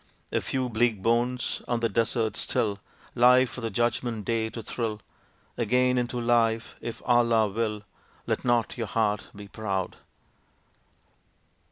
[0.31, 2.79] A few bleak bones on the Desert still
[3.13, 4.99] Lie for the Judgment Day to thrill
[5.59, 7.83] Again into life if Allah will:
[8.27, 9.97] _Let not your heart be proud.